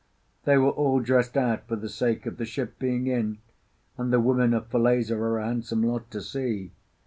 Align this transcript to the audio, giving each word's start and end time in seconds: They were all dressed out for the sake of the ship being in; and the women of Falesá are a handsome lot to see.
They 0.45 0.57
were 0.57 0.71
all 0.71 0.99
dressed 0.99 1.37
out 1.37 1.67
for 1.67 1.75
the 1.75 1.87
sake 1.87 2.25
of 2.25 2.37
the 2.37 2.45
ship 2.45 2.79
being 2.79 3.05
in; 3.05 3.37
and 3.99 4.11
the 4.11 4.19
women 4.19 4.51
of 4.51 4.67
Falesá 4.71 5.11
are 5.15 5.37
a 5.37 5.45
handsome 5.45 5.83
lot 5.83 6.09
to 6.09 6.21
see. 6.23 6.71